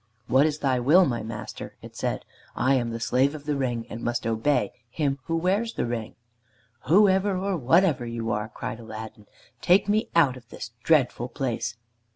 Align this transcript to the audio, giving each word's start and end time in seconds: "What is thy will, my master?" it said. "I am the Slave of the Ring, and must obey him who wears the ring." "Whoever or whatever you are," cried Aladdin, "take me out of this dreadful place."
"What 0.25 0.47
is 0.47 0.57
thy 0.57 0.79
will, 0.79 1.05
my 1.05 1.21
master?" 1.21 1.75
it 1.83 1.95
said. 1.95 2.25
"I 2.55 2.73
am 2.73 2.89
the 2.89 2.99
Slave 2.99 3.35
of 3.35 3.45
the 3.45 3.55
Ring, 3.55 3.85
and 3.87 4.01
must 4.01 4.25
obey 4.25 4.73
him 4.89 5.19
who 5.25 5.35
wears 5.35 5.75
the 5.75 5.85
ring." 5.85 6.15
"Whoever 6.87 7.37
or 7.37 7.55
whatever 7.55 8.07
you 8.07 8.31
are," 8.31 8.49
cried 8.49 8.79
Aladdin, 8.79 9.27
"take 9.61 9.87
me 9.87 10.09
out 10.15 10.35
of 10.37 10.49
this 10.49 10.71
dreadful 10.81 11.27
place." 11.29 11.77